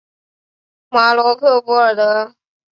[0.89, 2.33] 马罗克弗尔德。